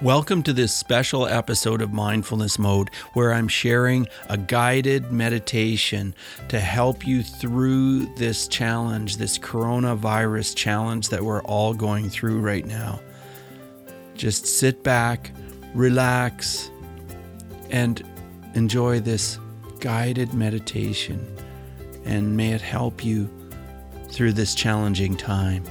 [0.00, 6.14] Welcome to this special episode of Mindfulness Mode, where I'm sharing a guided meditation
[6.50, 12.64] to help you through this challenge, this coronavirus challenge that we're all going through right
[12.64, 13.00] now.
[14.14, 15.32] Just sit back,
[15.74, 16.70] relax,
[17.70, 18.00] and
[18.54, 19.40] enjoy this
[19.80, 21.26] guided meditation,
[22.04, 23.28] and may it help you
[24.10, 25.64] through this challenging time.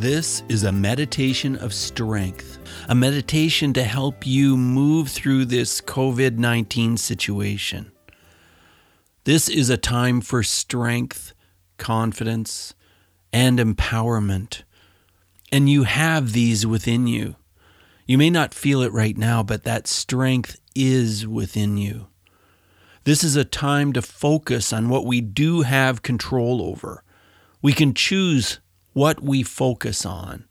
[0.00, 6.36] This is a meditation of strength, a meditation to help you move through this COVID
[6.36, 7.92] 19 situation.
[9.22, 11.32] This is a time for strength,
[11.78, 12.74] confidence,
[13.32, 14.64] and empowerment.
[15.52, 17.36] And you have these within you.
[18.04, 22.08] You may not feel it right now, but that strength is within you.
[23.04, 27.04] This is a time to focus on what we do have control over.
[27.62, 28.58] We can choose
[28.94, 30.46] what we focus on.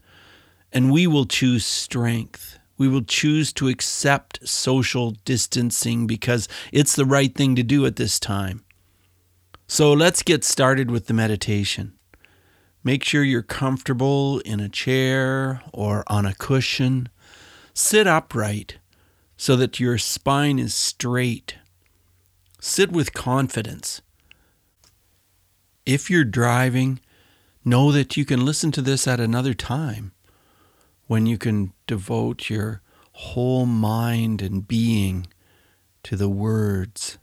[0.72, 2.60] And we will choose strength.
[2.78, 7.96] We will choose to accept social distancing because it's the right thing to do at
[7.96, 8.64] this time.
[9.68, 11.94] So let's get started with the meditation.
[12.84, 17.10] Make sure you're comfortable in a chair or on a cushion.
[17.74, 18.78] Sit upright
[19.38, 21.56] so that your spine is straight.
[22.60, 24.02] Sit with confidence.
[25.86, 27.00] If you're driving,
[27.66, 30.12] know that you can listen to this at another time
[31.08, 32.82] when you can devote your
[33.14, 35.28] whole mind and being
[36.04, 37.18] to the words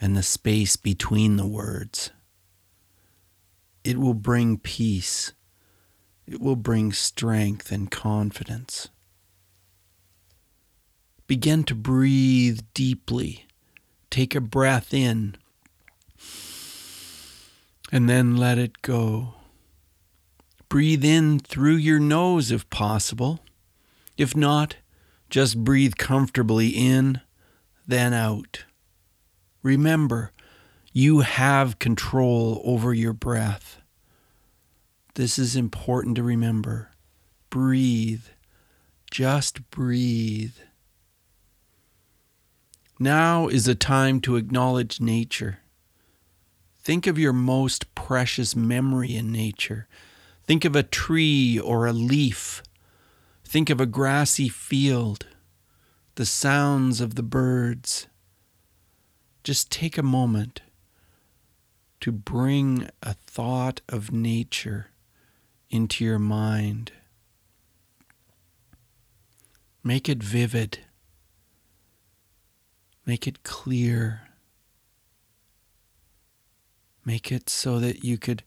[0.00, 2.10] and the space between the words.
[3.84, 5.32] It will bring peace.
[6.26, 8.88] It will bring strength and confidence.
[11.26, 13.46] Begin to breathe deeply.
[14.10, 15.36] Take a breath in
[17.92, 19.34] and then let it go.
[20.68, 23.40] Breathe in through your nose if possible.
[24.18, 24.76] If not,
[25.30, 27.20] just breathe comfortably in,
[27.86, 28.64] then out.
[29.62, 30.32] Remember,
[30.92, 33.80] you have control over your breath.
[35.14, 36.90] This is important to remember.
[37.48, 38.24] Breathe.
[39.10, 40.54] Just breathe.
[42.98, 45.60] Now is a time to acknowledge nature.
[46.82, 49.88] Think of your most precious memory in nature
[50.48, 52.62] Think of a tree or a leaf.
[53.44, 55.26] Think of a grassy field,
[56.14, 58.06] the sounds of the birds.
[59.44, 60.62] Just take a moment
[62.00, 64.86] to bring a thought of nature
[65.68, 66.92] into your mind.
[69.84, 70.78] Make it vivid.
[73.04, 74.22] Make it clear.
[77.04, 78.44] Make it so that you could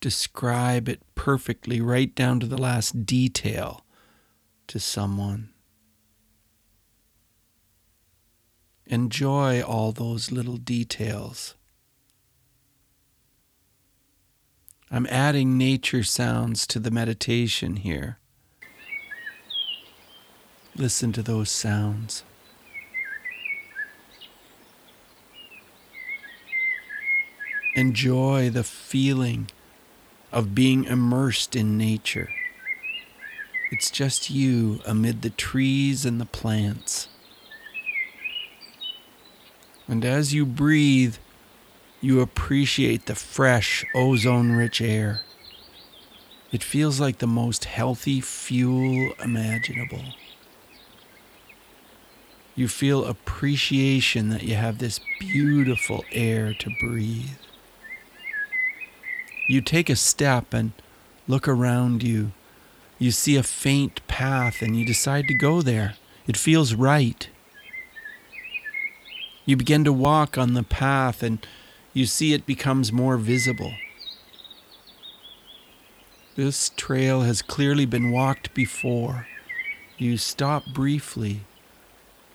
[0.00, 3.84] describe it perfectly, right down to the last detail,
[4.68, 5.50] to someone.
[8.86, 11.54] Enjoy all those little details.
[14.90, 18.18] I'm adding nature sounds to the meditation here.
[20.76, 22.22] Listen to those sounds.
[27.74, 29.50] Enjoy the feeling
[30.32, 32.30] of being immersed in nature.
[33.70, 37.08] It's just you amid the trees and the plants.
[39.88, 41.16] And as you breathe,
[42.00, 45.22] you appreciate the fresh, ozone rich air.
[46.52, 50.02] It feels like the most healthy fuel imaginable.
[52.54, 57.36] You feel appreciation that you have this beautiful air to breathe.
[59.46, 60.72] You take a step and
[61.28, 62.32] look around you.
[62.98, 65.94] You see a faint path and you decide to go there.
[66.26, 67.28] It feels right.
[69.44, 71.46] You begin to walk on the path and
[71.92, 73.72] you see it becomes more visible.
[76.34, 79.28] This trail has clearly been walked before.
[79.96, 81.42] You stop briefly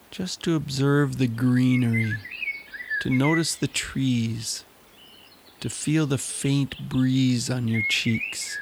[0.10, 2.16] just to observe the greenery,
[3.02, 4.64] to notice the trees
[5.62, 8.60] to feel the faint breeze on your cheeks.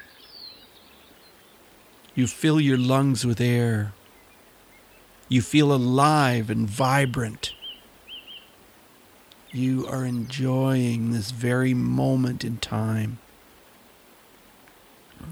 [2.14, 3.94] You fill your lungs with air.
[5.28, 7.54] You feel alive and vibrant.
[9.50, 13.18] You are enjoying this very moment in time.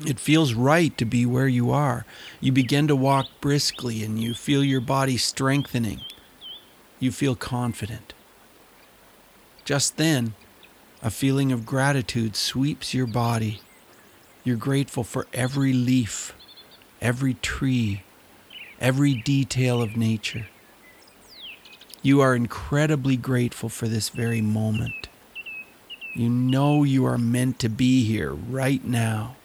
[0.07, 2.07] It feels right to be where you are.
[2.41, 6.01] You begin to walk briskly and you feel your body strengthening.
[6.99, 8.15] You feel confident.
[9.65, 10.35] Just then,
[11.03, 13.61] a feeling of gratitude sweeps your body.
[14.45, 16.35] You're grateful for every leaf,
[17.01, 18.03] every tree,
[18.81, 20.47] every detail of nature.
[22.03, 25.09] You are incredibly grateful for this very moment.
[26.15, 29.37] You know you are meant to be here right now.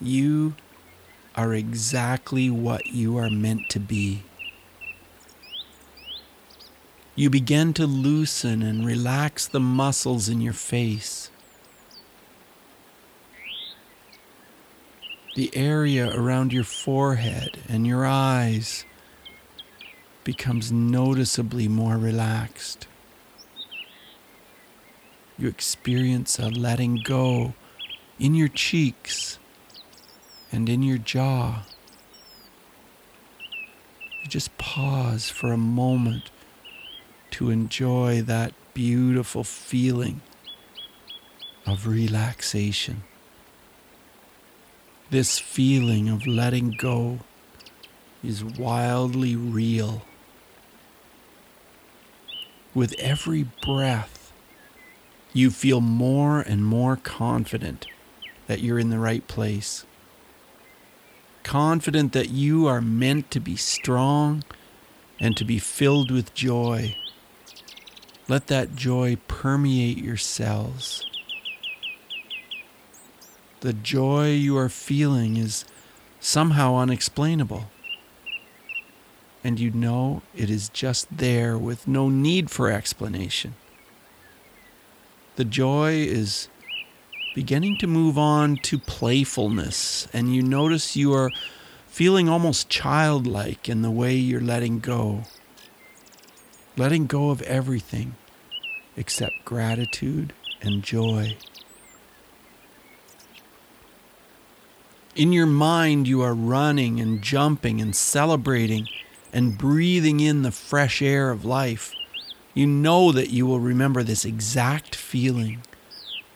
[0.00, 0.54] You
[1.34, 4.22] are exactly what you are meant to be.
[7.18, 11.32] You begin to loosen and relax the muscles in your face.
[15.34, 18.84] The area around your forehead and your eyes
[20.22, 22.86] becomes noticeably more relaxed.
[25.36, 27.54] You experience a letting go
[28.20, 29.40] in your cheeks
[30.52, 31.64] and in your jaw.
[34.22, 36.30] You just pause for a moment
[37.32, 40.20] to enjoy that beautiful feeling
[41.66, 43.02] of relaxation.
[45.10, 47.20] This feeling of letting go
[48.22, 50.02] is wildly real.
[52.74, 54.32] With every breath,
[55.32, 57.86] you feel more and more confident
[58.46, 59.84] that you're in the right place
[61.48, 64.44] confident that you are meant to be strong
[65.18, 66.94] and to be filled with joy.
[68.28, 71.06] Let that joy permeate your cells.
[73.60, 75.64] The joy you are feeling is
[76.20, 77.64] somehow unexplainable.
[79.42, 83.54] And you know it is just there with no need for explanation.
[85.36, 86.48] The joy is
[87.34, 91.30] beginning to move on to playfulness, and you notice you are
[91.86, 95.22] feeling almost childlike in the way you're letting go.
[96.78, 98.14] Letting go of everything
[98.96, 100.32] except gratitude
[100.62, 101.36] and joy.
[105.14, 108.88] In your mind, you are running and jumping and celebrating
[109.32, 111.92] and breathing in the fresh air of life.
[112.54, 115.62] You know that you will remember this exact feeling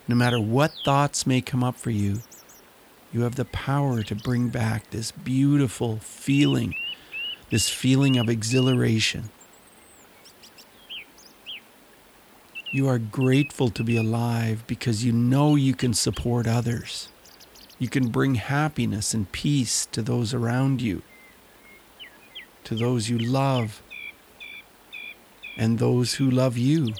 [0.08, 2.22] no matter what thoughts may come up for you,
[3.12, 6.74] you have the power to bring back this beautiful feeling,
[7.50, 9.30] this feeling of exhilaration.
[12.74, 17.08] You are grateful to be alive because you know you can support others.
[17.78, 21.02] You can bring happiness and peace to those around you,
[22.64, 23.82] to those you love,
[25.58, 26.94] and those who love you.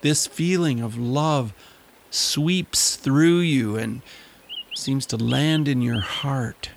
[0.00, 1.54] This feeling of love
[2.10, 4.02] sweeps through you and
[4.74, 6.70] seems to land in your heart.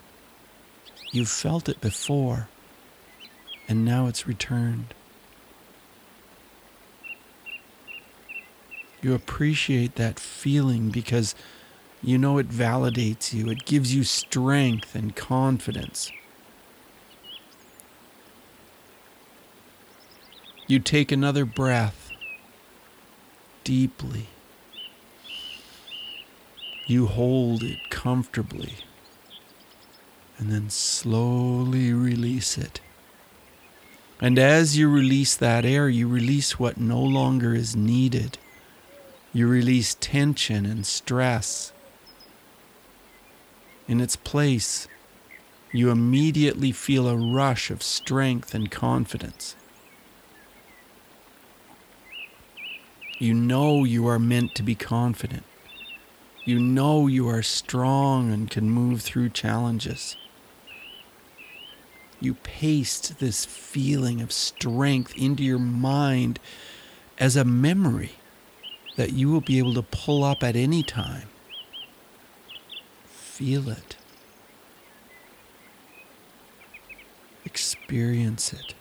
[1.12, 2.50] You've felt it before,
[3.68, 4.94] and now it's returned.
[9.06, 11.36] You appreciate that feeling because
[12.02, 16.12] you know it validates you, it gives you strength and confidence.
[20.66, 22.10] You take another breath
[23.64, 24.26] deeply.
[26.88, 28.74] You hold it comfortably
[30.40, 32.82] and then slowly release it.
[34.20, 38.40] And as you release that air, you release what no longer is needed.
[39.36, 41.74] You release tension and stress.
[43.86, 44.88] In its place,
[45.74, 49.58] you immediately feel a rush of strength and confidence.
[53.20, 55.44] You know you are meant to be confident.
[56.46, 60.16] You know you are strong and can move through challenges.
[62.22, 66.40] You paste this feeling of strength into your mind
[67.20, 68.14] as a memory
[68.96, 71.28] that you will be able to pull up at any time.
[73.06, 73.98] Feel it.
[77.44, 78.74] Experience it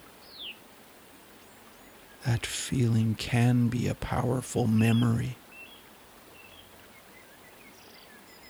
[2.25, 5.37] that feeling can be a powerful memory.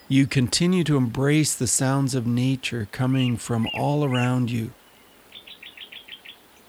[0.07, 4.71] You continue to embrace the sounds of nature coming from all around you.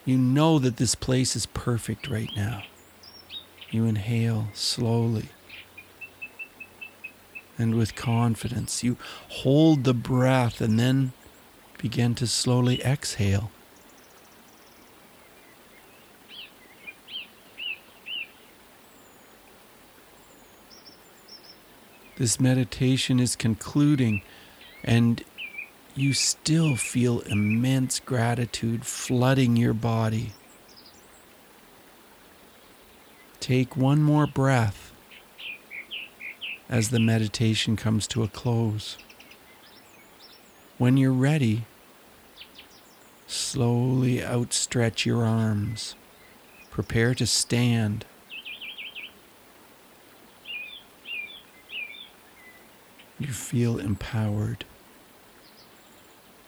[0.05, 2.65] You know that this place is perfect right now.
[3.71, 5.31] You inhale slowly
[7.59, 8.83] and with confidence.
[8.83, 8.97] You
[9.29, 11.13] hold the breath and then
[11.79, 13.51] begin to slowly exhale.
[22.19, 24.23] This meditation is concluding,
[24.83, 25.23] and
[25.95, 30.33] you still feel immense gratitude flooding your body.
[33.47, 34.91] Take one more breath
[36.69, 38.99] as the meditation comes to a close.
[40.79, 41.65] When you're ready,
[43.29, 45.95] slowly outstretch your arms.
[46.73, 48.05] Prepare to stand.
[53.21, 54.65] You feel empowered.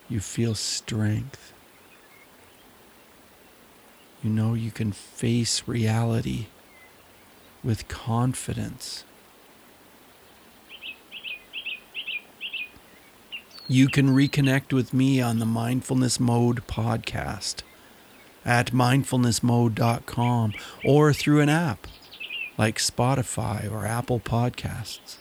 [0.08, 1.52] You feel strength.
[4.20, 6.46] You know you can face reality
[7.68, 9.04] with confidence.
[13.68, 17.56] You can reconnect with me on the Mindfulness Mode podcast
[18.42, 21.86] at mindfulnessmode.com or through an app
[22.56, 25.18] like Spotify or Apple Podcasts.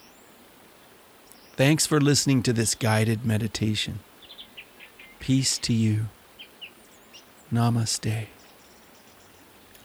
[1.54, 3.98] Thanks for listening to this guided meditation.
[5.20, 6.06] Peace to you.
[7.52, 8.28] Namaste.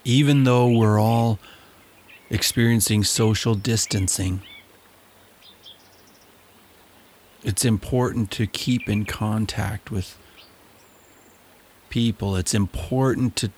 [0.06, 1.40] Even though we're all
[2.30, 4.42] experiencing social distancing,
[7.44, 10.18] it's important to keep in contact with
[11.90, 12.36] people.
[12.36, 13.52] It's important to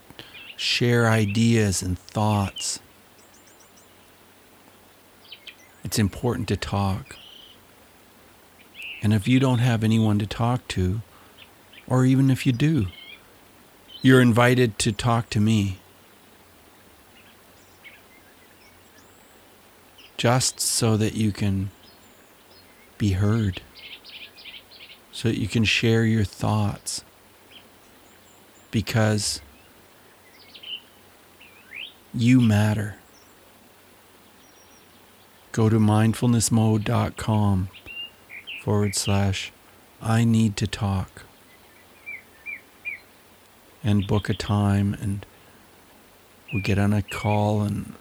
[0.58, 2.80] share ideas and thoughts.
[5.84, 7.16] It's important to talk.
[9.04, 11.02] And if you don't have anyone to talk to,
[11.88, 12.88] or even if you do,
[14.02, 15.78] you're invited to talk to me.
[20.18, 21.72] Just so that you can
[22.98, 23.62] be heard,
[25.12, 27.04] so that you can share your thoughts
[28.72, 29.42] because
[32.14, 32.96] you matter.
[35.52, 37.70] Go to mindfulnessmode.com
[38.64, 39.52] forward slash
[40.02, 41.24] I need to talk
[43.84, 45.26] and book a time and
[46.52, 47.94] we'll get on a call and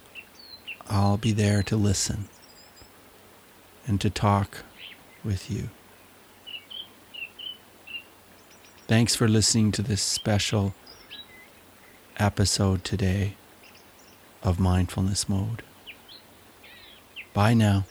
[0.89, 2.29] I'll be there to listen
[3.87, 4.65] and to talk
[5.25, 5.71] with you.
[8.87, 10.75] Thanks for listening to this special
[12.19, 13.35] episode today
[14.43, 15.63] of Mindfulness Mode.
[17.33, 17.87] Bye now.